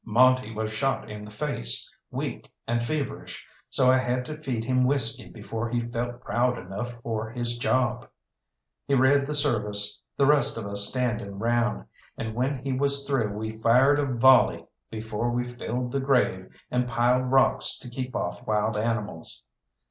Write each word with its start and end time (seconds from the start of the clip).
Monte 0.03 0.55
was 0.55 0.73
shot 0.73 1.11
in 1.11 1.23
the 1.23 1.29
face, 1.29 1.93
weak, 2.09 2.51
and 2.65 2.81
feverish, 2.81 3.45
so 3.69 3.91
I 3.91 3.99
had 3.99 4.25
to 4.25 4.41
feed 4.41 4.63
him 4.65 4.83
whiskey 4.83 5.29
before 5.29 5.69
he 5.69 5.79
felt 5.79 6.21
proud 6.23 6.57
enough 6.57 6.93
for 7.03 7.29
his 7.29 7.55
job. 7.59 8.09
He 8.87 8.95
read 8.95 9.27
the 9.27 9.35
service, 9.35 10.01
the 10.17 10.25
rest 10.25 10.57
of 10.57 10.65
us 10.65 10.87
standing 10.89 11.37
round, 11.37 11.85
and 12.17 12.33
when 12.33 12.63
he 12.63 12.73
was 12.73 13.05
through 13.07 13.33
we 13.33 13.51
fired 13.51 13.99
a 13.99 14.05
volley 14.05 14.65
before 14.89 15.29
we 15.29 15.47
filled 15.51 15.91
the 15.91 15.99
grave 15.99 16.47
and 16.71 16.87
piled 16.87 17.25
rocks 17.29 17.77
to 17.77 17.87
keep 17.87 18.15
off 18.15 18.47
wild 18.47 18.77
animals. 18.77 19.45